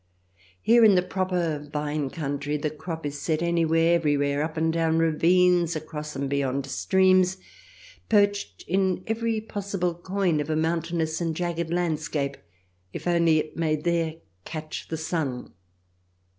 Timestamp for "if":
12.93-13.07